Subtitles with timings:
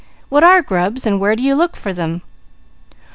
[0.29, 2.23] "What are grubs and where do you look for them?"